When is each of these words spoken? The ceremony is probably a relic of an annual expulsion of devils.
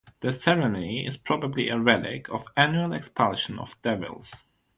The 0.21 0.33
ceremony 0.33 1.05
is 1.05 1.15
probably 1.15 1.69
a 1.69 1.77
relic 1.77 2.27
of 2.29 2.47
an 2.57 2.73
annual 2.73 2.91
expulsion 2.93 3.59
of 3.59 3.79
devils. 3.83 4.41